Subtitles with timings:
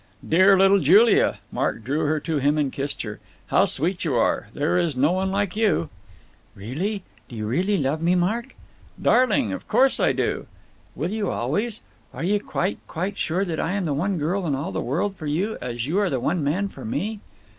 [0.27, 3.19] "Dear little Julia!" Mark drew her to him and kissed her.
[3.53, 4.47] "How sweet you are.
[4.55, 5.89] There is no one like you!"
[6.55, 7.03] "Really?
[7.29, 8.55] Do you really love me, Mark?"
[8.99, 10.47] "Darling, of course I do."
[10.95, 11.81] "Will you always?
[12.15, 15.15] Are you quite, quite sure that I am the one girl in all the world
[15.15, 17.19] for you, as you are the one man for me?"